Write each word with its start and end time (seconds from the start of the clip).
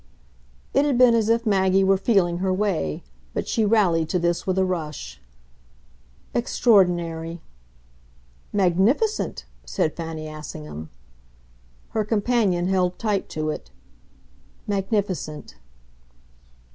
It 0.73 0.83
had 0.83 0.97
been 0.97 1.13
as 1.13 1.29
if 1.29 1.45
Maggie 1.45 1.83
were 1.83 1.95
feeling 1.95 2.39
her 2.39 2.51
way; 2.51 3.03
but 3.35 3.47
she 3.47 3.63
rallied 3.63 4.09
to 4.09 4.17
this 4.17 4.47
with 4.47 4.57
a 4.57 4.65
rush. 4.65 5.21
"Extraordinary." 6.33 7.39
"Magnificent," 8.51 9.45
said 9.63 9.95
Fanny 9.95 10.27
Assingham. 10.27 10.89
Her 11.89 12.03
companion 12.03 12.65
held 12.67 12.97
tight 12.97 13.29
to 13.29 13.51
it. 13.51 13.69
"Magnificent." 14.65 15.53